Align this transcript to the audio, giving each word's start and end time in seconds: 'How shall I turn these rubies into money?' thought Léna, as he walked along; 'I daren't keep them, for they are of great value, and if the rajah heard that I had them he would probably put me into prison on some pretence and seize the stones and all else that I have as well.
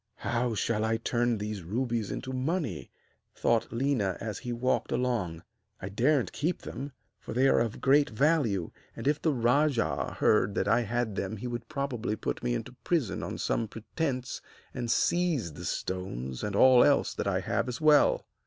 'How 0.15 0.55
shall 0.55 0.83
I 0.83 0.97
turn 0.97 1.37
these 1.37 1.61
rubies 1.61 2.09
into 2.09 2.33
money?' 2.33 2.89
thought 3.35 3.69
Léna, 3.69 4.17
as 4.19 4.39
he 4.39 4.51
walked 4.51 4.91
along; 4.91 5.43
'I 5.79 5.89
daren't 5.89 6.31
keep 6.31 6.63
them, 6.63 6.91
for 7.19 7.35
they 7.35 7.47
are 7.47 7.59
of 7.59 7.81
great 7.81 8.09
value, 8.09 8.71
and 8.95 9.07
if 9.07 9.21
the 9.21 9.31
rajah 9.31 10.15
heard 10.17 10.55
that 10.55 10.67
I 10.67 10.81
had 10.81 11.15
them 11.15 11.37
he 11.37 11.45
would 11.45 11.69
probably 11.69 12.15
put 12.15 12.41
me 12.41 12.55
into 12.55 12.73
prison 12.83 13.21
on 13.21 13.37
some 13.37 13.67
pretence 13.67 14.41
and 14.73 14.89
seize 14.89 15.53
the 15.53 15.65
stones 15.65 16.43
and 16.43 16.55
all 16.55 16.83
else 16.83 17.13
that 17.13 17.27
I 17.27 17.41
have 17.41 17.67
as 17.69 17.79
well. 17.79 18.25